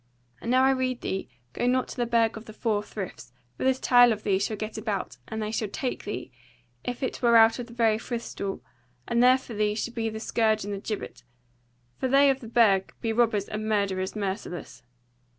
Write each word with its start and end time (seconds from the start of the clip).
And 0.41 0.49
now 0.49 0.63
I 0.63 0.71
rede 0.71 1.01
thee 1.01 1.29
go 1.53 1.67
not 1.67 1.87
to 1.89 1.95
the 1.95 2.07
Burg 2.07 2.35
of 2.35 2.45
the 2.45 2.53
Four 2.53 2.81
Friths; 2.81 3.33
for 3.55 3.63
this 3.65 3.79
tale 3.79 4.11
of 4.11 4.23
thee 4.23 4.39
shall 4.39 4.57
get 4.57 4.75
about 4.75 5.17
and 5.27 5.39
they 5.43 5.51
shall 5.51 5.67
take 5.67 6.05
thee, 6.05 6.31
if 6.83 7.03
it 7.03 7.21
were 7.21 7.37
out 7.37 7.59
of 7.59 7.67
the 7.67 7.73
very 7.73 7.99
Frith 7.99 8.23
stool, 8.23 8.63
and 9.07 9.21
there 9.21 9.37
for 9.37 9.53
thee 9.53 9.75
should 9.75 9.93
be 9.93 10.09
the 10.09 10.19
scourge 10.19 10.65
and 10.65 10.73
the 10.73 10.79
gibbet; 10.79 11.21
for 11.99 12.07
they 12.07 12.31
of 12.31 12.39
that 12.39 12.51
Burg 12.51 12.95
be 12.99 13.13
robbers 13.13 13.47
and 13.47 13.69
murderers 13.69 14.15
merciless. 14.15 14.81